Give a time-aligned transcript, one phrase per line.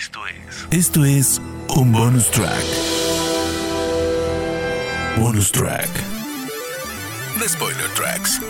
[0.00, 0.66] Esto es.
[0.70, 1.42] Esto es
[1.76, 2.64] un bonus track.
[5.18, 5.90] Bonus track.
[7.38, 8.40] The Spoiler Tracks.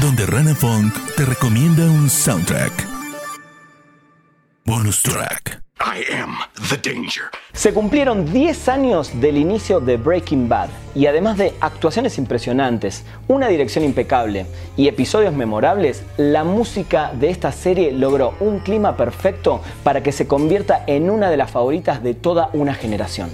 [0.00, 2.72] Donde Rana Funk te recomienda un soundtrack.
[4.64, 5.62] Bonus track.
[6.82, 7.24] Danger.
[7.52, 13.48] Se cumplieron 10 años del inicio de Breaking Bad y además de actuaciones impresionantes, una
[13.48, 14.46] dirección impecable
[14.76, 20.26] y episodios memorables, la música de esta serie logró un clima perfecto para que se
[20.26, 23.30] convierta en una de las favoritas de toda una generación.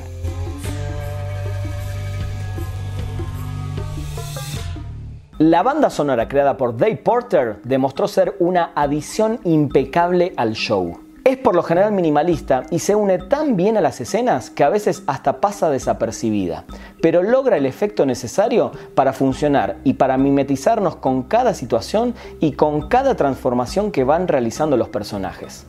[5.38, 11.07] La banda sonora creada por Dave Porter demostró ser una adición impecable al show.
[11.28, 14.70] Es por lo general minimalista y se une tan bien a las escenas que a
[14.70, 16.64] veces hasta pasa desapercibida,
[17.02, 22.88] pero logra el efecto necesario para funcionar y para mimetizarnos con cada situación y con
[22.88, 25.66] cada transformación que van realizando los personajes.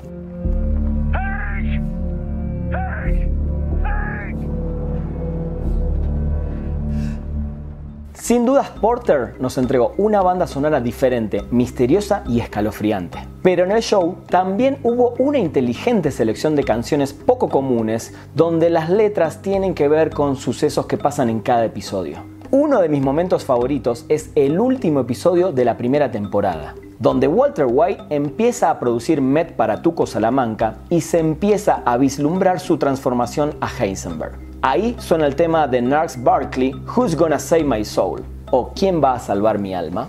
[8.29, 13.17] Sin dudas, Porter nos entregó una banda sonora diferente, misteriosa y escalofriante.
[13.41, 18.91] Pero en el show también hubo una inteligente selección de canciones poco comunes, donde las
[18.91, 22.19] letras tienen que ver con sucesos que pasan en cada episodio.
[22.51, 27.65] Uno de mis momentos favoritos es el último episodio de la primera temporada, donde Walter
[27.69, 33.55] White empieza a producir Met para Tuco Salamanca y se empieza a vislumbrar su transformación
[33.61, 34.37] a Heisenberg.
[34.61, 38.23] Ahí suena el tema de Narks Barkley, Who's Gonna Save My Soul?
[38.51, 40.07] o ¿Quién va a salvar mi alma?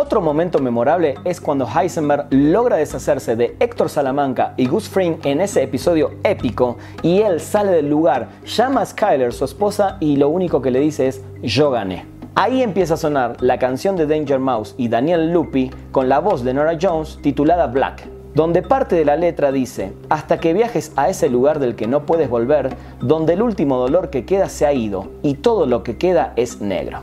[0.00, 5.42] Otro momento memorable es cuando Heisenberg logra deshacerse de Héctor Salamanca y Gus Fring en
[5.42, 10.30] ese episodio épico y él sale del lugar, llama a Skyler, su esposa, y lo
[10.30, 12.06] único que le dice es yo gané.
[12.34, 16.44] Ahí empieza a sonar la canción de Danger Mouse y Daniel Lupi con la voz
[16.44, 21.10] de Nora Jones titulada Black, donde parte de la letra dice, hasta que viajes a
[21.10, 24.72] ese lugar del que no puedes volver, donde el último dolor que queda se ha
[24.72, 27.00] ido y todo lo que queda es negro.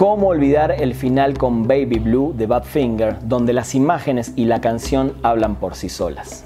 [0.00, 5.14] ¿Cómo olvidar el final con Baby Blue de Badfinger, donde las imágenes y la canción
[5.22, 6.42] hablan por sí solas?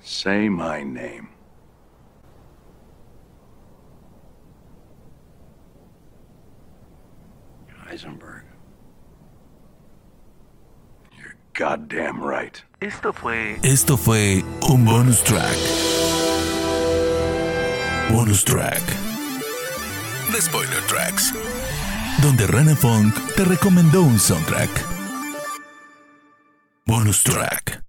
[0.00, 1.28] Say my name.
[7.88, 8.55] Heisenberg.
[11.56, 12.62] Goddamn right.
[12.80, 13.58] Esto fue.
[13.62, 15.56] Esto fue un bonus track.
[18.10, 18.82] Bonus track.
[20.32, 21.32] The Spoiler Tracks.
[22.20, 24.70] Donde Rana Funk te recomendó un soundtrack.
[26.86, 27.85] Bonus track.